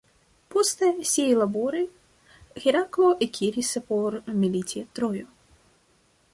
[0.53, 1.83] Poste siaj laboroj,
[2.65, 5.31] Heraklo ekiris por militi Trojo.